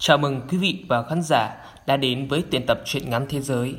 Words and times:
Chào 0.00 0.18
mừng 0.18 0.40
quý 0.48 0.58
vị 0.58 0.84
và 0.88 1.02
khán 1.02 1.22
giả 1.22 1.56
đã 1.86 1.96
đến 1.96 2.28
với 2.28 2.44
tuyển 2.50 2.66
tập 2.66 2.80
truyện 2.84 3.10
ngắn 3.10 3.26
thế 3.28 3.40
giới. 3.40 3.74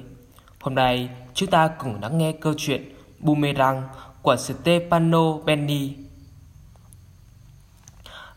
Hôm 0.61 0.75
nay 0.75 1.09
chúng 1.33 1.49
ta 1.49 1.67
cùng 1.67 2.01
lắng 2.01 2.17
nghe 2.17 2.31
câu 2.31 2.53
chuyện 2.57 2.93
Boomerang 3.19 3.83
của 4.21 4.35
Stefano 4.35 5.43
Benni. 5.43 5.93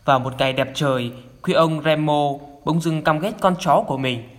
Vào 0.05 0.19
một 0.19 0.33
ngày 0.37 0.53
đẹp 0.53 0.71
trời, 0.73 1.11
quý 1.41 1.53
ông 1.53 1.83
Remo 1.83 2.31
bỗng 2.65 2.81
dưng 2.81 3.03
căm 3.03 3.19
ghét 3.19 3.31
con 3.41 3.55
chó 3.59 3.83
của 3.87 3.97
mình. 3.97 4.29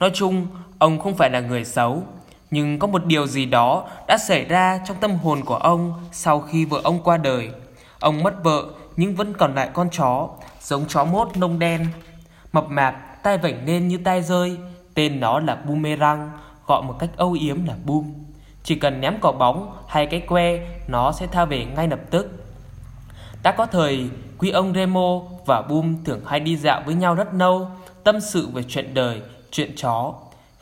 Nói 0.00 0.10
chung, 0.14 0.46
ông 0.78 0.98
không 0.98 1.16
phải 1.16 1.30
là 1.30 1.40
người 1.40 1.64
xấu, 1.64 2.02
nhưng 2.50 2.78
có 2.78 2.86
một 2.86 3.06
điều 3.06 3.26
gì 3.26 3.46
đó 3.46 3.88
đã 4.08 4.18
xảy 4.18 4.44
ra 4.44 4.80
trong 4.86 4.96
tâm 5.00 5.16
hồn 5.16 5.44
của 5.44 5.56
ông 5.56 5.94
sau 6.12 6.40
khi 6.40 6.64
vợ 6.64 6.80
ông 6.84 7.02
qua 7.02 7.16
đời. 7.16 7.50
Ông 8.00 8.22
mất 8.22 8.44
vợ 8.44 8.64
nhưng 8.96 9.14
vẫn 9.14 9.34
còn 9.34 9.54
lại 9.54 9.70
con 9.72 9.88
chó, 9.90 10.28
giống 10.60 10.84
chó 10.88 11.04
mốt 11.04 11.36
nông 11.36 11.58
đen. 11.58 11.86
Mập 12.58 12.70
mạp, 12.70 13.22
tay 13.22 13.38
vảnh 13.38 13.66
lên 13.66 13.88
như 13.88 13.98
tay 14.04 14.22
rơi, 14.22 14.56
tên 14.94 15.20
nó 15.20 15.40
là 15.40 15.54
Boomerang, 15.54 16.30
gọi 16.66 16.82
một 16.82 16.94
cách 16.98 17.10
âu 17.16 17.32
yếm 17.32 17.64
là 17.64 17.74
Boom. 17.84 18.14
Chỉ 18.62 18.74
cần 18.74 19.00
ném 19.00 19.14
quả 19.20 19.32
bóng 19.32 19.76
hay 19.88 20.06
cái 20.06 20.20
que, 20.20 20.66
nó 20.88 21.12
sẽ 21.12 21.26
tha 21.26 21.44
về 21.44 21.64
ngay 21.64 21.88
lập 21.88 22.00
tức. 22.10 22.44
Đã 23.42 23.52
có 23.52 23.66
thời, 23.66 24.10
quý 24.38 24.50
ông 24.50 24.74
Remo 24.74 25.20
và 25.46 25.62
Boom 25.62 26.04
thường 26.04 26.20
hay 26.26 26.40
đi 26.40 26.56
dạo 26.56 26.82
với 26.86 26.94
nhau 26.94 27.14
rất 27.14 27.34
lâu, 27.34 27.70
tâm 28.04 28.20
sự 28.20 28.48
về 28.52 28.62
chuyện 28.68 28.94
đời, 28.94 29.22
chuyện 29.50 29.72
chó. 29.76 30.14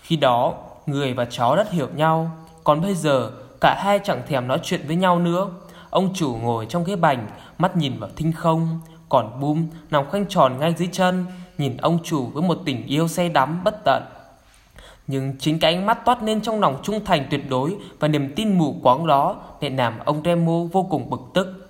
Khi 0.02 0.16
đó, 0.16 0.54
người 0.87 1.15
và 1.15 1.24
chó 1.24 1.56
rất 1.56 1.70
hiểu 1.70 1.88
nhau, 1.95 2.30
còn 2.65 2.80
bây 2.80 2.95
giờ 2.95 3.30
cả 3.60 3.76
hai 3.78 4.01
chẳng 4.04 4.23
thèm 4.28 4.48
nói 4.48 4.60
chuyện 4.62 4.80
với 4.87 4.96
nhau 4.96 5.18
nữa. 5.18 5.48
Ông 5.90 6.15
chủ 6.15 6.37
ngồi 6.42 6.66
trong 6.66 6.84
ghế 6.84 6.96
bành, 6.96 7.26
mắt 7.59 7.76
nhìn 7.76 7.98
vào 7.98 8.10
thinh 8.16 8.32
không, 8.32 8.80
còn 9.09 9.40
Boom 9.40 9.66
nằm 9.90 10.06
khoanh 10.10 10.26
tròn 10.26 10.59
ngay 10.59 10.74
dưới 10.78 10.88
chân, 10.92 11.26
nhìn 11.59 11.77
ông 11.77 11.98
chủ 12.05 12.27
với 12.27 12.42
một 12.42 12.59
tình 12.65 12.87
yêu 12.87 13.09
say 13.09 13.28
đắm 13.28 13.65
bất 13.65 13.84
tận. 13.84 14.02
Nhưng 15.07 15.38
chính 15.38 15.59
cái 15.59 15.74
ánh 15.74 15.87
mắt 15.87 16.04
toát 16.04 16.23
lên 16.23 16.40
trong 16.40 16.60
lòng 16.60 16.79
trung 16.82 17.04
thành 17.04 17.26
tuyệt 17.30 17.51
đối 17.51 17.76
và 18.01 18.09
niềm 18.09 18.32
tin 18.37 18.59
mù 18.59 18.76
quáng 18.82 19.07
đó 19.07 19.37
lại 19.60 19.71
làm 19.71 19.99
ông 20.04 20.23
Remo 20.24 20.60
vô 20.73 20.82
cùng 20.82 21.10
bực 21.10 21.21
tức. 21.34 21.68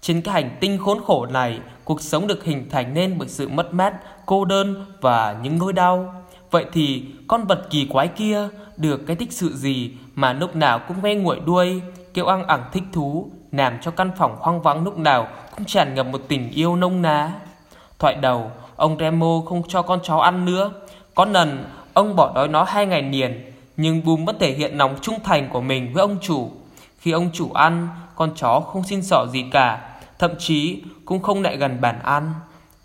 Trên 0.00 0.22
cái 0.22 0.34
hành 0.34 0.56
tinh 0.60 0.78
khốn 0.78 0.98
khổ 1.04 1.26
này, 1.26 1.60
cuộc 1.84 2.02
sống 2.02 2.26
được 2.26 2.44
hình 2.44 2.68
thành 2.70 2.94
nên 2.94 3.18
bởi 3.18 3.28
sự 3.28 3.48
mất 3.48 3.74
mát, 3.74 3.94
cô 4.26 4.44
đơn 4.44 4.86
và 5.00 5.36
những 5.42 5.58
nỗi 5.58 5.72
đau. 5.72 6.14
Vậy 6.50 6.64
thì 6.72 7.04
con 7.28 7.44
vật 7.44 7.66
kỳ 7.70 7.86
quái 7.86 8.08
kia 8.08 8.48
được 8.76 9.06
cái 9.06 9.16
thích 9.16 9.32
sự 9.32 9.56
gì 9.56 9.92
mà 10.14 10.32
lúc 10.32 10.56
nào 10.56 10.78
cũng 10.78 11.00
ve 11.00 11.14
nguội 11.14 11.40
đuôi, 11.46 11.82
kêu 12.14 12.26
ăn 12.26 12.46
ẳng 12.46 12.64
thích 12.72 12.82
thú, 12.92 13.30
làm 13.52 13.78
cho 13.80 13.90
căn 13.90 14.10
phòng 14.16 14.36
hoang 14.38 14.62
vắng 14.62 14.84
lúc 14.84 14.98
nào 14.98 15.28
cũng 15.56 15.64
tràn 15.64 15.94
ngập 15.94 16.06
một 16.06 16.20
tình 16.28 16.50
yêu 16.50 16.76
nông 16.76 17.02
ná. 17.02 17.32
Thoại 17.98 18.14
đầu, 18.14 18.50
ông 18.76 18.96
Remo 18.98 19.42
không 19.48 19.62
cho 19.68 19.82
con 19.82 20.00
chó 20.02 20.16
ăn 20.16 20.44
nữa. 20.44 20.72
Có 21.14 21.24
lần, 21.24 21.64
ông 21.94 22.16
bỏ 22.16 22.32
đói 22.34 22.48
nó 22.48 22.64
hai 22.64 22.86
ngày 22.86 23.02
liền, 23.02 23.52
nhưng 23.76 24.04
Bum 24.04 24.24
vẫn 24.24 24.36
thể 24.40 24.52
hiện 24.52 24.78
lòng 24.78 24.96
trung 25.02 25.18
thành 25.24 25.48
của 25.48 25.60
mình 25.60 25.92
với 25.92 26.00
ông 26.00 26.18
chủ. 26.20 26.50
Khi 26.98 27.10
ông 27.10 27.30
chủ 27.32 27.52
ăn, 27.52 27.88
con 28.14 28.30
chó 28.36 28.60
không 28.60 28.84
xin 28.84 29.02
sỏ 29.02 29.26
gì 29.32 29.44
cả, 29.50 29.98
thậm 30.18 30.30
chí 30.38 30.82
cũng 31.04 31.22
không 31.22 31.42
lại 31.42 31.56
gần 31.56 31.80
bàn 31.80 31.98
ăn. 32.02 32.34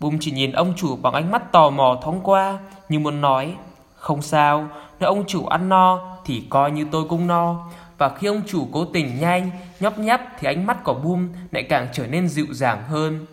Bum 0.00 0.18
chỉ 0.20 0.30
nhìn 0.30 0.52
ông 0.52 0.72
chủ 0.76 0.96
bằng 0.96 1.12
ánh 1.12 1.30
mắt 1.30 1.52
tò 1.52 1.70
mò 1.70 1.98
thoáng 2.02 2.20
qua, 2.22 2.58
như 2.88 2.98
muốn 2.98 3.20
nói, 3.20 3.54
không 3.94 4.22
sao, 4.22 4.68
nếu 5.00 5.08
ông 5.08 5.24
chủ 5.26 5.46
ăn 5.46 5.68
no 5.68 5.98
thì 6.24 6.42
coi 6.50 6.70
như 6.70 6.86
tôi 6.90 7.04
cũng 7.08 7.26
no. 7.26 7.68
Và 7.98 8.08
khi 8.08 8.26
ông 8.26 8.42
chủ 8.46 8.68
cố 8.72 8.84
tình 8.84 9.20
nhanh, 9.20 9.50
nhóp 9.80 9.98
nhắp 9.98 10.20
thì 10.38 10.48
ánh 10.48 10.66
mắt 10.66 10.84
của 10.84 10.94
Bum 10.94 11.28
lại 11.50 11.62
càng 11.62 11.88
trở 11.92 12.06
nên 12.06 12.28
dịu 12.28 12.46
dàng 12.50 12.82
hơn. 12.88 13.26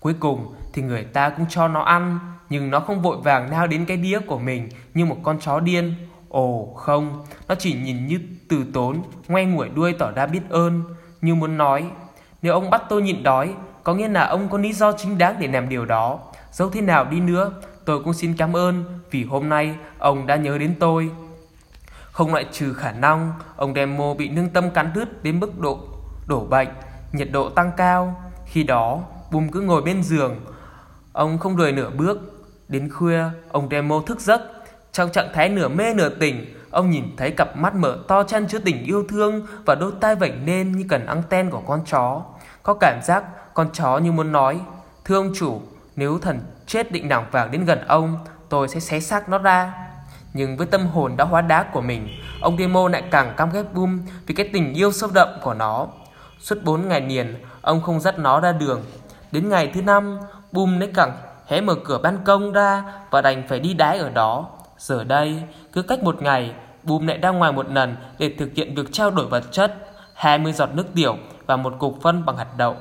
Cuối 0.00 0.14
cùng 0.20 0.54
thì 0.72 0.82
người 0.82 1.04
ta 1.04 1.28
cũng 1.28 1.46
cho 1.48 1.68
nó 1.68 1.80
ăn, 1.80 2.18
nhưng 2.50 2.70
nó 2.70 2.80
không 2.80 3.02
vội 3.02 3.16
vàng 3.16 3.50
nao 3.50 3.66
đến 3.66 3.84
cái 3.84 3.96
đĩa 3.96 4.20
của 4.20 4.38
mình 4.38 4.68
như 4.94 5.04
một 5.04 5.16
con 5.22 5.38
chó 5.40 5.60
điên. 5.60 5.94
Ồ 6.28 6.72
không, 6.76 7.24
nó 7.48 7.54
chỉ 7.54 7.72
nhìn 7.74 8.06
như 8.06 8.20
từ 8.48 8.64
tốn, 8.74 9.02
ngoe 9.28 9.44
nguẩy 9.44 9.68
đuôi 9.68 9.92
tỏ 9.92 10.10
ra 10.10 10.26
biết 10.26 10.40
ơn, 10.50 10.82
như 11.20 11.34
muốn 11.34 11.56
nói, 11.56 11.84
nếu 12.42 12.52
ông 12.52 12.70
bắt 12.70 12.82
tôi 12.88 13.02
nhịn 13.02 13.22
đói, 13.22 13.54
có 13.84 13.94
nghĩa 13.94 14.08
là 14.08 14.26
ông 14.26 14.48
có 14.48 14.58
lý 14.58 14.72
do 14.72 14.92
chính 14.92 15.18
đáng 15.18 15.36
để 15.38 15.48
làm 15.48 15.68
điều 15.68 15.84
đó. 15.84 16.18
Dẫu 16.52 16.70
thế 16.70 16.80
nào 16.80 17.04
đi 17.04 17.20
nữa, 17.20 17.52
tôi 17.84 18.02
cũng 18.02 18.12
xin 18.12 18.36
cảm 18.36 18.56
ơn 18.56 18.84
vì 19.10 19.24
hôm 19.24 19.48
nay 19.48 19.76
ông 19.98 20.26
đã 20.26 20.36
nhớ 20.36 20.58
đến 20.58 20.74
tôi. 20.80 21.10
Không 22.12 22.32
loại 22.32 22.46
trừ 22.52 22.72
khả 22.72 22.92
năng 22.92 23.32
ông 23.56 23.74
Demo 23.74 24.14
bị 24.14 24.28
nương 24.28 24.48
tâm 24.48 24.70
cắn 24.70 24.90
đứt 24.94 25.22
đến 25.22 25.40
mức 25.40 25.60
độ 25.60 25.78
đổ 26.26 26.44
bệnh, 26.44 26.68
nhiệt 27.12 27.28
độ 27.32 27.48
tăng 27.48 27.70
cao. 27.76 28.32
Khi 28.46 28.62
đó, 28.62 29.00
Bùm 29.30 29.48
cứ 29.48 29.60
ngồi 29.60 29.82
bên 29.82 30.02
giường, 30.02 30.36
ông 31.12 31.38
không 31.38 31.56
rời 31.56 31.72
nửa 31.72 31.90
bước. 31.90 32.18
Đến 32.68 32.90
khuya, 32.90 33.24
ông 33.50 33.68
Demo 33.70 34.02
thức 34.06 34.20
giấc. 34.20 34.40
Trong 34.92 35.12
trạng 35.12 35.28
thái 35.34 35.48
nửa 35.48 35.68
mê 35.68 35.94
nửa 35.94 36.08
tỉnh, 36.08 36.54
ông 36.70 36.90
nhìn 36.90 37.04
thấy 37.16 37.30
cặp 37.30 37.56
mắt 37.56 37.74
mở 37.74 37.98
to 38.08 38.22
chăn 38.22 38.48
chứa 38.48 38.58
tình 38.58 38.84
yêu 38.84 39.04
thương 39.08 39.46
và 39.64 39.74
đôi 39.74 39.92
tai 40.00 40.14
vảnh 40.14 40.46
lên 40.46 40.72
như 40.72 40.84
cần 40.88 41.06
anten 41.06 41.50
của 41.50 41.62
con 41.66 41.80
chó. 41.86 42.22
Có 42.62 42.74
cảm 42.74 43.00
giác 43.02 43.24
con 43.54 43.68
chó 43.72 43.98
như 43.98 44.12
muốn 44.12 44.32
nói, 44.32 44.60
thưa 45.04 45.16
ông 45.16 45.32
chủ, 45.34 45.60
nếu 45.96 46.18
thần 46.18 46.40
chết 46.66 46.92
định 46.92 47.08
nòng 47.08 47.26
vàng 47.30 47.50
đến 47.50 47.64
gần 47.64 47.86
ông, 47.86 48.18
tôi 48.48 48.68
sẽ 48.68 48.80
xé 48.80 49.00
xác 49.00 49.28
nó 49.28 49.38
ra. 49.38 49.72
Nhưng 50.34 50.56
với 50.56 50.66
tâm 50.66 50.86
hồn 50.86 51.16
đã 51.16 51.24
hóa 51.24 51.40
đá 51.40 51.62
của 51.62 51.80
mình, 51.80 52.08
ông 52.40 52.58
Demo 52.58 52.88
lại 52.88 53.02
càng 53.10 53.34
cam 53.36 53.50
ghét 53.52 53.64
Boom 53.74 54.00
vì 54.26 54.34
cái 54.34 54.50
tình 54.52 54.74
yêu 54.74 54.92
sâu 54.92 55.10
đậm 55.14 55.28
của 55.42 55.54
nó. 55.54 55.86
Suốt 56.38 56.56
4 56.64 56.88
ngày 56.88 57.00
liền, 57.00 57.34
ông 57.60 57.82
không 57.82 58.00
dắt 58.00 58.18
nó 58.18 58.40
ra 58.40 58.52
đường. 58.52 58.82
Đến 59.32 59.48
ngày 59.48 59.70
thứ 59.74 59.82
năm, 59.82 60.18
bùm 60.52 60.78
lấy 60.78 60.90
cẳng 60.94 61.16
hé 61.46 61.60
mở 61.60 61.74
cửa 61.84 61.98
ban 62.02 62.18
công 62.24 62.52
ra 62.52 62.84
và 63.10 63.20
đành 63.20 63.42
phải 63.48 63.60
đi 63.60 63.74
đái 63.74 63.98
ở 63.98 64.10
đó. 64.10 64.48
Giờ 64.78 65.04
đây, 65.04 65.42
cứ 65.72 65.82
cách 65.82 66.02
một 66.02 66.22
ngày, 66.22 66.52
bùm 66.82 67.06
lại 67.06 67.18
ra 67.18 67.30
ngoài 67.30 67.52
một 67.52 67.70
lần 67.70 67.96
để 68.18 68.34
thực 68.38 68.54
hiện 68.54 68.74
việc 68.74 68.92
trao 68.92 69.10
đổi 69.10 69.26
vật 69.26 69.44
chất, 69.52 69.74
20 70.14 70.52
giọt 70.52 70.68
nước 70.74 70.86
tiểu 70.94 71.16
và 71.46 71.56
một 71.56 71.74
cục 71.78 72.02
phân 72.02 72.24
bằng 72.24 72.36
hạt 72.36 72.48
đậu. 72.56 72.76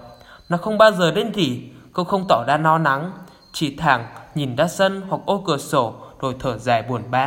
Nó 0.50 0.58
không 0.58 0.78
bao 0.78 0.92
giờ 0.92 1.12
đến 1.12 1.32
rỉ, 1.36 1.62
cô 1.94 2.04
không 2.04 2.26
tỏ 2.30 2.44
ra 2.48 2.58
no 2.58 2.78
nắng, 2.78 3.12
chỉ 3.54 3.76
thẳng 3.76 4.06
nhìn 4.36 4.56
ra 4.56 4.68
sân 4.68 5.02
hoặc 5.10 5.22
ô 5.26 5.44
cửa 5.48 5.58
sổ 5.58 5.94
rồi 6.20 6.36
thở 6.40 6.58
dài 6.58 6.82
buồn 6.82 7.02
bã. 7.12 7.26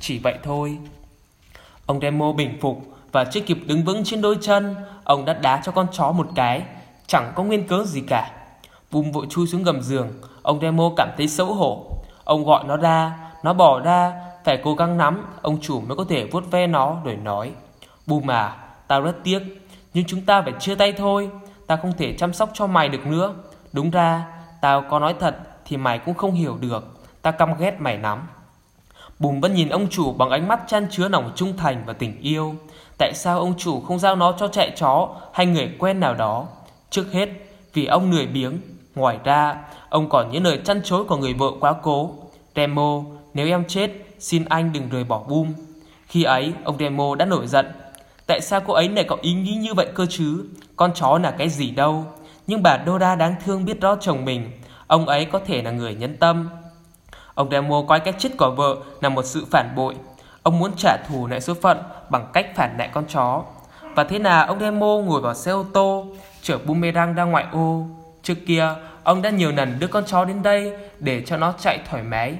Chỉ 0.00 0.18
vậy 0.18 0.34
thôi. 0.42 0.78
Ông 1.86 2.00
Demo 2.00 2.32
bình 2.32 2.58
phục 2.60 2.78
và 3.12 3.24
chưa 3.24 3.40
kịp 3.40 3.58
đứng 3.66 3.84
vững 3.84 4.04
trên 4.04 4.20
đôi 4.20 4.38
chân, 4.40 4.74
ông 5.04 5.24
đã 5.24 5.32
đá 5.32 5.60
cho 5.64 5.72
con 5.72 5.86
chó 5.92 6.12
một 6.12 6.28
cái, 6.34 6.62
chẳng 7.06 7.32
có 7.34 7.42
nguyên 7.42 7.66
cớ 7.66 7.84
gì 7.84 8.00
cả. 8.00 8.30
Bùm 8.90 9.12
vội 9.12 9.26
chui 9.30 9.46
xuống 9.46 9.62
gầm 9.62 9.82
giường, 9.82 10.08
ông 10.42 10.60
Demo 10.60 10.90
cảm 10.96 11.08
thấy 11.16 11.28
xấu 11.28 11.54
hổ. 11.54 11.86
Ông 12.24 12.44
gọi 12.44 12.64
nó 12.64 12.76
ra, 12.76 13.18
nó 13.42 13.52
bỏ 13.52 13.80
ra, 13.80 14.12
phải 14.44 14.60
cố 14.64 14.74
gắng 14.74 14.98
nắm, 14.98 15.26
ông 15.42 15.60
chủ 15.60 15.80
mới 15.80 15.96
có 15.96 16.04
thể 16.08 16.28
vuốt 16.32 16.50
ve 16.50 16.66
nó 16.66 16.96
rồi 17.04 17.16
nói. 17.16 17.52
Bùm 18.06 18.30
à, 18.30 18.56
tao 18.88 19.00
rất 19.00 19.16
tiếc, 19.24 19.42
nhưng 19.94 20.04
chúng 20.04 20.20
ta 20.20 20.42
phải 20.42 20.52
chia 20.60 20.74
tay 20.74 20.92
thôi, 20.92 21.30
tao 21.66 21.78
không 21.78 21.92
thể 21.98 22.12
chăm 22.12 22.32
sóc 22.32 22.50
cho 22.54 22.66
mày 22.66 22.88
được 22.88 23.06
nữa. 23.06 23.34
Đúng 23.72 23.90
ra, 23.90 24.24
tao 24.60 24.84
có 24.90 24.98
nói 24.98 25.14
thật 25.20 25.36
thì 25.64 25.76
mày 25.76 25.98
cũng 25.98 26.14
không 26.14 26.32
hiểu 26.32 26.58
được, 26.60 26.98
ta 27.22 27.30
căm 27.30 27.58
ghét 27.58 27.80
mày 27.80 27.98
lắm. 27.98 28.28
Bùm 29.18 29.40
vẫn 29.40 29.54
nhìn 29.54 29.68
ông 29.68 29.88
chủ 29.88 30.12
bằng 30.12 30.30
ánh 30.30 30.48
mắt 30.48 30.60
chan 30.66 30.86
chứa 30.90 31.08
lòng 31.08 31.32
trung 31.36 31.56
thành 31.56 31.82
và 31.86 31.92
tình 31.92 32.20
yêu. 32.20 32.54
Tại 32.98 33.12
sao 33.14 33.38
ông 33.38 33.54
chủ 33.58 33.80
không 33.80 33.98
giao 33.98 34.16
nó 34.16 34.32
cho 34.38 34.48
chạy 34.48 34.72
chó 34.76 35.08
hay 35.32 35.46
người 35.46 35.76
quen 35.78 36.00
nào 36.00 36.14
đó? 36.14 36.46
Trước 36.90 37.12
hết, 37.12 37.28
vì 37.72 37.86
ông 37.86 38.10
lười 38.10 38.26
biếng. 38.26 38.60
Ngoài 38.98 39.18
ra, 39.24 39.56
ông 39.88 40.08
còn 40.08 40.30
những 40.32 40.44
lời 40.44 40.60
chăn 40.64 40.80
chối 40.84 41.04
của 41.04 41.16
người 41.16 41.34
vợ 41.34 41.46
quá 41.60 41.74
cố. 41.82 42.10
Demo, 42.56 43.02
nếu 43.34 43.46
em 43.46 43.64
chết, 43.64 43.90
xin 44.18 44.44
anh 44.44 44.72
đừng 44.72 44.88
rời 44.88 45.04
bỏ 45.04 45.22
Boom. 45.28 45.52
Khi 46.06 46.22
ấy, 46.22 46.52
ông 46.64 46.76
Demo 46.78 47.14
đã 47.14 47.24
nổi 47.24 47.46
giận. 47.46 47.66
Tại 48.26 48.40
sao 48.40 48.60
cô 48.60 48.72
ấy 48.74 48.88
lại 48.88 49.04
có 49.04 49.16
ý 49.20 49.32
nghĩ 49.32 49.54
như 49.54 49.74
vậy 49.74 49.86
cơ 49.94 50.06
chứ? 50.06 50.44
Con 50.76 50.90
chó 50.94 51.18
là 51.18 51.30
cái 51.30 51.48
gì 51.48 51.70
đâu? 51.70 52.04
Nhưng 52.46 52.62
bà 52.62 52.78
Dora 52.86 53.14
đáng 53.14 53.34
thương 53.44 53.64
biết 53.64 53.80
rõ 53.80 53.96
chồng 54.00 54.24
mình. 54.24 54.50
Ông 54.86 55.06
ấy 55.06 55.24
có 55.24 55.40
thể 55.46 55.62
là 55.62 55.70
người 55.70 55.94
nhân 55.94 56.16
tâm. 56.16 56.48
Ông 57.34 57.50
Demo 57.50 57.82
coi 57.88 58.00
cái 58.00 58.14
chết 58.18 58.30
của 58.38 58.50
vợ 58.50 58.76
là 59.00 59.08
một 59.08 59.24
sự 59.24 59.46
phản 59.50 59.72
bội. 59.76 59.94
Ông 60.42 60.58
muốn 60.58 60.70
trả 60.76 60.96
thù 61.08 61.26
lại 61.26 61.40
số 61.40 61.54
phận 61.54 61.78
bằng 62.10 62.26
cách 62.32 62.46
phản 62.56 62.78
lại 62.78 62.90
con 62.92 63.04
chó. 63.06 63.42
Và 63.94 64.04
thế 64.04 64.18
là 64.18 64.46
ông 64.46 64.60
Demo 64.60 64.86
ngồi 64.86 65.20
vào 65.20 65.34
xe 65.34 65.50
ô 65.50 65.64
tô, 65.72 66.06
chở 66.42 66.58
Boomerang 66.66 67.14
ra 67.14 67.24
ngoại 67.24 67.44
ô. 67.52 67.86
Trước 68.28 68.46
kia, 68.46 68.74
ông 69.02 69.22
đã 69.22 69.30
nhiều 69.30 69.52
lần 69.52 69.78
đưa 69.78 69.86
con 69.86 70.04
chó 70.06 70.24
đến 70.24 70.42
đây 70.42 70.72
để 70.98 71.22
cho 71.26 71.36
nó 71.36 71.54
chạy 71.58 71.78
thoải 71.90 72.02
mái. 72.02 72.34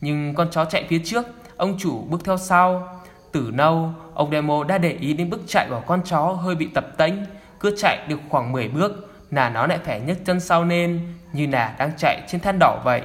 Nhưng 0.00 0.34
con 0.34 0.48
chó 0.50 0.64
chạy 0.64 0.86
phía 0.88 1.00
trước, 1.04 1.26
ông 1.56 1.78
chủ 1.78 2.02
bước 2.08 2.24
theo 2.24 2.36
sau. 2.36 2.98
Từ 3.32 3.50
lâu, 3.50 3.90
ông 4.14 4.30
Demo 4.30 4.64
đã 4.64 4.78
để 4.78 4.96
ý 5.00 5.12
đến 5.12 5.30
bước 5.30 5.40
chạy 5.46 5.66
của 5.70 5.82
con 5.86 6.02
chó 6.04 6.20
hơi 6.20 6.54
bị 6.54 6.68
tập 6.74 6.86
tễnh. 6.96 7.14
Cứ 7.60 7.74
chạy 7.78 7.98
được 8.08 8.20
khoảng 8.28 8.52
10 8.52 8.68
bước 8.68 9.12
là 9.30 9.50
nó 9.50 9.66
lại 9.66 9.78
phải 9.84 10.00
nhấc 10.00 10.18
chân 10.24 10.40
sau 10.40 10.64
lên 10.64 11.00
như 11.32 11.46
là 11.46 11.74
đang 11.78 11.90
chạy 11.98 12.22
trên 12.28 12.40
than 12.40 12.58
đỏ 12.60 12.80
vậy. 12.84 13.02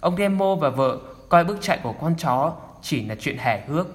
Ông 0.00 0.16
Demo 0.16 0.54
và 0.54 0.68
vợ 0.68 0.98
coi 1.28 1.44
bước 1.44 1.58
chạy 1.60 1.78
của 1.82 1.92
con 1.92 2.14
chó 2.18 2.52
chỉ 2.82 3.04
là 3.06 3.14
chuyện 3.20 3.36
hài 3.38 3.60
hước. 3.68 3.86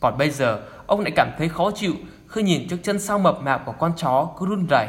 Còn 0.00 0.18
bây 0.18 0.30
giờ, 0.30 0.60
ông 0.86 1.00
lại 1.00 1.12
cảm 1.16 1.28
thấy 1.38 1.48
khó 1.48 1.70
chịu 1.74 1.94
khi 2.28 2.42
nhìn 2.42 2.68
trước 2.68 2.78
chân 2.82 2.98
sau 2.98 3.18
mập 3.18 3.42
mạp 3.42 3.64
của 3.66 3.72
con 3.72 3.92
chó 3.96 4.30
cứ 4.38 4.46
run 4.46 4.66
rẩy. 4.70 4.86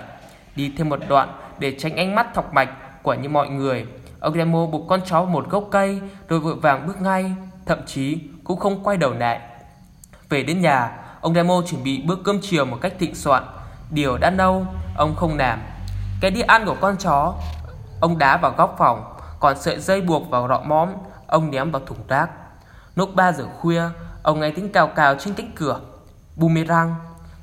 Đi 0.56 0.72
thêm 0.78 0.90
một 0.90 1.00
đoạn 1.10 1.30
để 1.60 1.76
tránh 1.80 1.96
ánh 1.96 2.16
mắt 2.16 2.34
thọc 2.34 2.54
mạch 2.54 2.70
của 3.04 3.14
những 3.14 3.34
mọi 3.34 3.50
người, 3.50 3.88
Ông 4.24 4.38
Nemo 4.38 4.66
buộc 4.66 4.88
con 4.90 5.02
chó 5.06 5.26
một 5.26 5.50
gốc 5.50 5.64
cây 5.72 6.02
rồi 6.28 6.40
vội 6.40 6.56
vàng 6.56 6.88
bước 6.88 7.02
ngay, 7.02 7.36
thậm 7.66 7.80
chí 7.86 8.20
cũng 8.44 8.60
không 8.60 8.84
quay 8.84 8.98
đầu 8.98 9.14
lại. 9.14 9.40
Về 10.30 10.44
đến 10.44 10.62
nhà, 10.62 10.92
ông 11.22 11.34
Nemo 11.34 11.62
chuẩn 11.68 11.84
bị 11.84 12.02
bữa 12.02 12.16
cơm 12.16 12.40
chiều 12.42 12.66
một 12.66 12.78
cách 12.82 12.94
thịnh 13.00 13.16
soạn. 13.16 13.44
Điều 13.92 14.18
đã 14.18 14.30
lâu, 14.30 14.66
ông 14.98 15.16
không 15.16 15.38
làm. 15.38 15.60
Cái 16.22 16.32
đĩa 16.32 16.42
ăn 16.42 16.66
của 16.66 16.76
con 16.82 16.98
chó, 16.98 17.34
ông 18.00 18.18
đá 18.18 18.38
vào 18.38 18.54
góc 18.58 18.76
phòng, 18.78 19.16
còn 19.40 19.60
sợi 19.60 19.80
dây 19.80 20.02
buộc 20.02 20.30
vào 20.30 20.48
rọ 20.48 20.60
móm, 20.60 20.90
ông 21.28 21.52
ném 21.52 21.72
vào 21.72 21.82
thùng 21.86 22.08
rác. 22.08 22.30
Lúc 22.96 23.16
3 23.16 23.32
giờ 23.32 23.46
khuya, 23.60 23.84
ông 24.24 24.40
nghe 24.40 24.52
tiếng 24.52 24.72
cào 24.72 24.88
cào 24.88 25.16
trên 25.16 25.34
cánh 25.34 25.52
cửa. 25.56 25.80
Boomerang, 26.36 26.96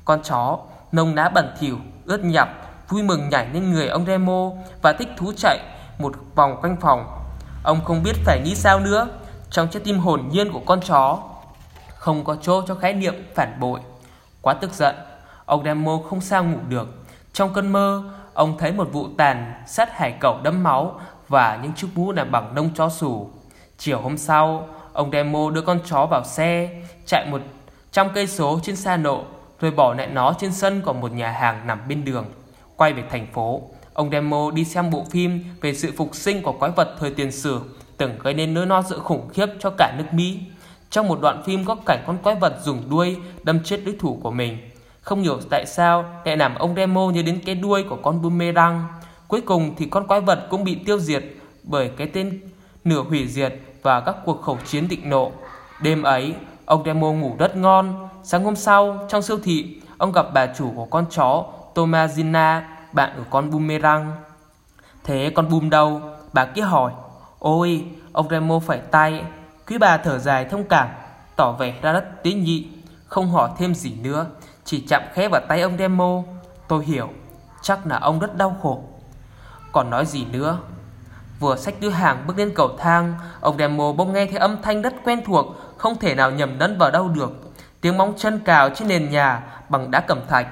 con 0.05 0.23
chó, 0.23 0.59
nông 0.91 1.15
ná 1.15 1.29
bẩn 1.29 1.55
thỉu, 1.59 1.77
ướt 2.05 2.23
nhặp, 2.23 2.49
vui 2.91 3.03
mừng 3.03 3.29
nhảy 3.29 3.47
lên 3.53 3.71
người 3.71 3.87
ông 3.87 4.05
Remo 4.05 4.51
và 4.81 4.93
thích 4.93 5.07
thú 5.17 5.31
chạy 5.37 5.59
một 5.99 6.13
vòng 6.35 6.57
quanh 6.61 6.77
phòng. 6.81 7.05
Ông 7.63 7.83
không 7.85 8.03
biết 8.03 8.15
phải 8.25 8.41
nghĩ 8.45 8.55
sao 8.55 8.79
nữa. 8.79 9.07
Trong 9.49 9.67
trái 9.67 9.81
tim 9.85 9.99
hồn 9.99 10.29
nhiên 10.31 10.51
của 10.51 10.61
con 10.65 10.81
chó 10.81 11.19
không 11.95 12.23
có 12.23 12.35
chỗ 12.41 12.61
cho 12.67 12.75
khái 12.75 12.93
niệm 12.93 13.13
phản 13.35 13.59
bội. 13.59 13.79
Quá 14.41 14.53
tức 14.53 14.73
giận, 14.73 14.95
ông 15.45 15.63
Remo 15.63 15.99
không 16.09 16.21
sao 16.21 16.43
ngủ 16.43 16.57
được. 16.69 16.87
Trong 17.33 17.53
cơn 17.53 17.71
mơ, 17.71 18.03
ông 18.33 18.57
thấy 18.57 18.71
một 18.71 18.87
vụ 18.91 19.07
tàn 19.17 19.63
sát 19.67 19.97
hải 19.97 20.11
cẩu 20.11 20.39
đẫm 20.43 20.63
máu 20.63 20.99
và 21.27 21.59
những 21.63 21.73
chiếc 21.73 21.87
mũ 21.95 22.11
làm 22.11 22.31
bằng 22.31 22.55
nông 22.55 22.69
chó 22.75 22.89
sủ. 22.89 23.29
Chiều 23.77 24.01
hôm 24.01 24.17
sau, 24.17 24.67
ông 24.93 25.11
Demo 25.11 25.49
đưa 25.49 25.61
con 25.61 25.79
chó 25.85 26.05
vào 26.05 26.23
xe, 26.23 26.69
chạy 27.05 27.25
một 27.25 27.41
trăm 27.91 28.09
cây 28.13 28.27
số 28.27 28.59
trên 28.63 28.75
xa 28.75 28.97
nộ, 28.97 29.23
rồi 29.59 29.71
bỏ 29.71 29.93
lại 29.93 30.07
nó 30.07 30.33
trên 30.39 30.53
sân 30.53 30.81
của 30.81 30.93
một 30.93 31.11
nhà 31.11 31.31
hàng 31.31 31.67
nằm 31.67 31.87
bên 31.87 32.05
đường. 32.05 32.25
Quay 32.81 32.93
về 32.93 33.03
thành 33.09 33.27
phố, 33.33 33.61
ông 33.93 34.09
Demo 34.11 34.51
đi 34.51 34.63
xem 34.65 34.89
bộ 34.89 35.05
phim 35.09 35.43
về 35.61 35.73
sự 35.73 35.91
phục 35.97 36.15
sinh 36.15 36.41
của 36.41 36.51
quái 36.51 36.71
vật 36.71 36.95
thời 36.99 37.11
tiền 37.11 37.31
sử 37.31 37.59
từng 37.97 38.19
gây 38.19 38.33
nên 38.33 38.53
nỗi 38.53 38.67
lo 38.67 38.81
sợ 38.81 38.99
khủng 38.99 39.29
khiếp 39.33 39.45
cho 39.59 39.69
cả 39.77 39.93
nước 39.97 40.03
Mỹ. 40.11 40.39
Trong 40.89 41.07
một 41.07 41.21
đoạn 41.21 41.43
phim 41.45 41.65
có 41.65 41.75
cảnh 41.85 42.03
con 42.07 42.17
quái 42.17 42.35
vật 42.35 42.53
dùng 42.63 42.83
đuôi 42.89 43.17
đâm 43.43 43.63
chết 43.63 43.81
đối 43.85 43.95
thủ 43.99 44.19
của 44.23 44.31
mình. 44.31 44.57
Không 45.01 45.21
hiểu 45.21 45.39
tại 45.49 45.65
sao 45.65 46.05
lại 46.25 46.37
làm 46.37 46.55
ông 46.55 46.75
Demo 46.75 47.09
nhớ 47.09 47.21
đến 47.21 47.39
cái 47.45 47.55
đuôi 47.55 47.83
của 47.83 47.97
con 48.03 48.21
boomerang. 48.21 48.87
Cuối 49.27 49.41
cùng 49.41 49.75
thì 49.77 49.85
con 49.85 50.07
quái 50.07 50.21
vật 50.21 50.47
cũng 50.49 50.63
bị 50.63 50.75
tiêu 50.85 50.99
diệt 50.99 51.23
bởi 51.63 51.91
cái 51.97 52.07
tên 52.07 52.39
nửa 52.83 53.01
hủy 53.01 53.27
diệt 53.27 53.55
và 53.81 53.99
các 53.99 54.15
cuộc 54.25 54.41
khẩu 54.41 54.57
chiến 54.65 54.87
định 54.87 55.09
nộ. 55.09 55.31
Đêm 55.81 56.03
ấy, 56.03 56.33
ông 56.65 56.83
Demo 56.85 57.11
ngủ 57.11 57.35
rất 57.39 57.57
ngon. 57.57 58.09
Sáng 58.23 58.43
hôm 58.43 58.55
sau, 58.55 59.05
trong 59.09 59.21
siêu 59.21 59.39
thị, 59.43 59.81
ông 59.97 60.11
gặp 60.11 60.25
bà 60.33 60.47
chủ 60.57 60.71
của 60.75 60.85
con 60.85 61.05
chó 61.09 61.45
Tomazina, 61.75 62.61
bạn 62.93 63.13
của 63.17 63.23
con 63.29 63.51
Boomerang. 63.51 64.15
Thế 65.03 65.31
con 65.35 65.49
Boom 65.49 65.69
đâu? 65.69 66.01
Bà 66.33 66.45
kia 66.45 66.61
hỏi. 66.61 66.91
Ôi, 67.39 67.85
ông 68.13 68.29
Demo 68.29 68.59
phải 68.59 68.77
tay. 68.77 69.23
Quý 69.67 69.77
bà 69.77 69.97
thở 69.97 70.19
dài 70.19 70.45
thông 70.45 70.63
cảm, 70.63 70.87
tỏ 71.35 71.51
vẻ 71.51 71.73
ra 71.81 71.91
rất 71.91 72.23
tế 72.23 72.31
nhị, 72.31 72.67
không 73.05 73.31
hỏi 73.31 73.49
thêm 73.57 73.75
gì 73.75 73.93
nữa, 74.03 74.25
chỉ 74.63 74.85
chạm 74.87 75.01
khẽ 75.13 75.27
vào 75.27 75.41
tay 75.47 75.61
ông 75.61 75.77
Demo. 75.77 76.23
Tôi 76.67 76.85
hiểu, 76.85 77.09
chắc 77.61 77.87
là 77.87 77.97
ông 77.97 78.19
rất 78.19 78.37
đau 78.37 78.57
khổ. 78.61 78.83
Còn 79.71 79.89
nói 79.89 80.05
gì 80.05 80.25
nữa? 80.25 80.57
Vừa 81.39 81.55
xách 81.55 81.79
đưa 81.79 81.89
hàng 81.89 82.23
bước 82.27 82.37
lên 82.37 82.51
cầu 82.55 82.69
thang, 82.77 83.13
ông 83.41 83.57
Demo 83.57 83.91
bỗng 83.91 84.13
nghe 84.13 84.25
thấy 84.25 84.37
âm 84.37 84.61
thanh 84.61 84.81
rất 84.81 84.93
quen 85.03 85.21
thuộc, 85.25 85.45
không 85.77 85.97
thể 85.99 86.15
nào 86.15 86.31
nhầm 86.31 86.59
lẫn 86.59 86.77
vào 86.77 86.91
đâu 86.91 87.07
được. 87.07 87.31
Tiếng 87.81 87.97
móng 87.97 88.13
chân 88.17 88.39
cào 88.39 88.69
trên 88.69 88.87
nền 88.87 89.09
nhà 89.09 89.43
bằng 89.69 89.91
đá 89.91 89.99
cẩm 89.99 90.19
thạch. 90.27 90.47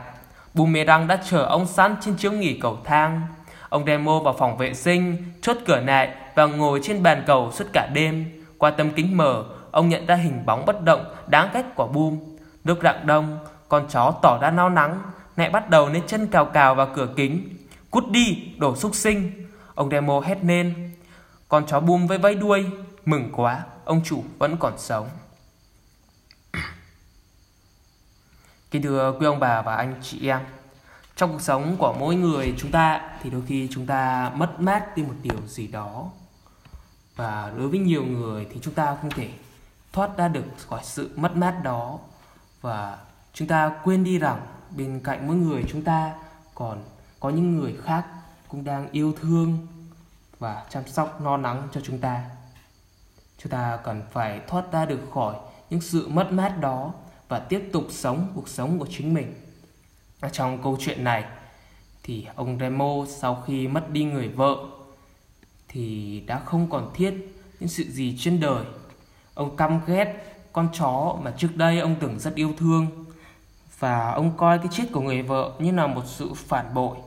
Boomerang 0.53 1.07
đã 1.07 1.19
chờ 1.29 1.45
ông 1.45 1.65
sẵn 1.65 1.95
trên 2.01 2.15
chiếu 2.15 2.31
nghỉ 2.31 2.59
cầu 2.61 2.77
thang. 2.83 3.21
Ông 3.69 3.85
Demo 3.85 4.19
vào 4.19 4.35
phòng 4.39 4.57
vệ 4.57 4.73
sinh, 4.73 5.17
chốt 5.41 5.57
cửa 5.65 5.79
lại 5.79 6.15
và 6.35 6.45
ngồi 6.45 6.79
trên 6.83 7.03
bàn 7.03 7.23
cầu 7.27 7.51
suốt 7.51 7.65
cả 7.73 7.89
đêm. 7.93 8.25
Qua 8.57 8.71
tấm 8.71 8.89
kính 8.91 9.17
mở, 9.17 9.43
ông 9.71 9.89
nhận 9.89 10.05
ra 10.05 10.15
hình 10.15 10.45
bóng 10.45 10.65
bất 10.65 10.83
động 10.83 11.05
đáng 11.27 11.49
ghét 11.53 11.63
của 11.75 11.87
Boom. 11.87 12.19
Lúc 12.63 12.79
rạng 12.83 13.07
đông, 13.07 13.39
con 13.67 13.87
chó 13.89 14.13
tỏ 14.21 14.37
ra 14.41 14.51
nao 14.51 14.69
nắng, 14.69 14.99
lại 15.35 15.49
bắt 15.49 15.69
đầu 15.69 15.89
nên 15.89 16.07
chân 16.07 16.27
cào 16.27 16.45
cào 16.45 16.75
vào 16.75 16.87
cửa 16.95 17.07
kính. 17.15 17.49
Cút 17.91 18.09
đi, 18.09 18.53
đổ 18.57 18.75
xúc 18.75 18.95
sinh. 18.95 19.31
Ông 19.75 19.89
Demo 19.89 20.19
hét 20.19 20.37
lên. 20.43 20.91
Con 21.47 21.65
chó 21.65 21.79
Boom 21.79 22.07
với 22.07 22.17
vẫy 22.17 22.35
đuôi, 22.35 22.65
mừng 23.05 23.29
quá, 23.35 23.63
ông 23.85 24.01
chủ 24.05 24.23
vẫn 24.37 24.57
còn 24.57 24.73
sống. 24.77 25.09
Kính 28.71 28.81
thưa 28.81 29.15
quý 29.19 29.25
ông 29.25 29.39
bà 29.39 29.61
và 29.61 29.75
anh 29.75 29.95
chị 30.01 30.27
em, 30.27 30.39
trong 31.15 31.31
cuộc 31.31 31.41
sống 31.41 31.75
của 31.79 31.95
mỗi 31.99 32.15
người 32.15 32.53
chúng 32.57 32.71
ta 32.71 33.01
thì 33.21 33.29
đôi 33.29 33.41
khi 33.47 33.67
chúng 33.71 33.85
ta 33.85 34.31
mất 34.35 34.59
mát 34.59 34.97
đi 34.97 35.03
một 35.03 35.13
điều 35.21 35.47
gì 35.47 35.67
đó. 35.67 36.09
Và 37.15 37.53
đối 37.57 37.67
với 37.67 37.79
nhiều 37.79 38.03
người 38.03 38.47
thì 38.53 38.59
chúng 38.61 38.73
ta 38.73 38.97
không 39.01 39.09
thể 39.09 39.29
thoát 39.93 40.17
ra 40.17 40.27
được 40.27 40.43
khỏi 40.67 40.79
sự 40.83 41.09
mất 41.15 41.35
mát 41.35 41.59
đó. 41.63 41.99
Và 42.61 42.97
chúng 43.33 43.47
ta 43.47 43.71
quên 43.83 44.03
đi 44.03 44.19
rằng 44.19 44.41
bên 44.77 45.01
cạnh 45.03 45.27
mỗi 45.27 45.35
người 45.35 45.63
chúng 45.69 45.81
ta 45.81 46.13
còn 46.55 46.83
có 47.19 47.29
những 47.29 47.57
người 47.57 47.77
khác 47.83 48.05
cũng 48.47 48.63
đang 48.63 48.91
yêu 48.91 49.13
thương 49.21 49.67
và 50.39 50.65
chăm 50.69 50.87
sóc 50.87 51.21
no 51.21 51.37
nắng 51.37 51.67
cho 51.71 51.81
chúng 51.83 51.99
ta. 51.99 52.23
Chúng 53.37 53.51
ta 53.51 53.79
cần 53.83 54.01
phải 54.11 54.41
thoát 54.47 54.71
ra 54.71 54.85
được 54.85 55.01
khỏi 55.13 55.35
những 55.69 55.81
sự 55.81 56.07
mất 56.07 56.31
mát 56.31 56.53
đó 56.59 56.93
và 57.29 57.39
tiếp 57.39 57.69
tục 57.73 57.85
sống 57.89 58.31
cuộc 58.35 58.49
sống 58.49 58.79
của 58.79 58.87
chính 58.89 59.13
mình. 59.13 59.33
Và 60.19 60.29
trong 60.29 60.63
câu 60.63 60.77
chuyện 60.79 61.03
này, 61.03 61.23
thì 62.03 62.27
ông 62.35 62.59
Remo 62.59 63.05
sau 63.07 63.43
khi 63.47 63.67
mất 63.67 63.89
đi 63.89 64.03
người 64.03 64.27
vợ, 64.27 64.55
thì 65.67 66.19
đã 66.27 66.39
không 66.39 66.69
còn 66.69 66.91
thiết 66.93 67.13
những 67.59 67.69
sự 67.69 67.83
gì 67.83 68.15
trên 68.19 68.39
đời. 68.39 68.65
Ông 69.33 69.57
căm 69.57 69.79
ghét 69.87 70.35
con 70.53 70.69
chó 70.73 71.17
mà 71.21 71.33
trước 71.37 71.55
đây 71.55 71.79
ông 71.79 71.95
tưởng 71.99 72.19
rất 72.19 72.35
yêu 72.35 72.53
thương, 72.57 73.05
và 73.79 74.11
ông 74.11 74.37
coi 74.37 74.57
cái 74.57 74.67
chết 74.71 74.85
của 74.91 75.01
người 75.01 75.21
vợ 75.21 75.51
như 75.59 75.71
là 75.71 75.87
một 75.87 76.03
sự 76.05 76.33
phản 76.33 76.73
bội. 76.73 76.97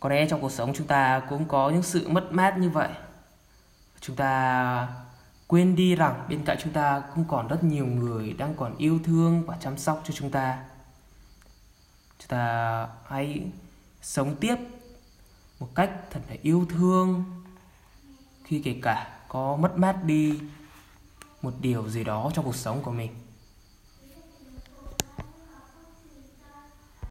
Có 0.00 0.08
lẽ 0.08 0.26
trong 0.28 0.40
cuộc 0.40 0.52
sống 0.52 0.72
chúng 0.74 0.86
ta 0.86 1.22
cũng 1.28 1.48
có 1.48 1.70
những 1.70 1.82
sự 1.82 2.08
mất 2.08 2.32
mát 2.32 2.58
như 2.58 2.70
vậy. 2.70 2.88
Chúng 4.00 4.16
ta 4.16 4.88
quên 5.46 5.76
đi 5.76 5.94
rằng 5.94 6.26
bên 6.28 6.44
cạnh 6.44 6.58
chúng 6.62 6.72
ta 6.72 7.02
cũng 7.14 7.24
còn 7.28 7.48
rất 7.48 7.64
nhiều 7.64 7.86
người 7.86 8.32
đang 8.32 8.54
còn 8.54 8.76
yêu 8.76 8.98
thương 9.04 9.42
và 9.46 9.56
chăm 9.60 9.78
sóc 9.78 10.02
cho 10.04 10.14
chúng 10.14 10.30
ta. 10.30 10.64
Chúng 12.18 12.28
ta 12.28 12.88
hãy 13.06 13.42
sống 14.02 14.36
tiếp 14.40 14.56
một 15.60 15.68
cách 15.74 15.90
thật 16.10 16.20
là 16.28 16.36
yêu 16.42 16.66
thương. 16.70 17.24
Khi 18.44 18.62
kể 18.64 18.76
cả 18.82 19.18
có 19.28 19.56
mất 19.56 19.78
mát 19.78 20.04
đi 20.04 20.40
một 21.42 21.52
điều 21.60 21.88
gì 21.88 22.04
đó 22.04 22.30
trong 22.34 22.44
cuộc 22.44 22.56
sống 22.56 22.82
của 22.82 22.92
mình. 22.92 23.10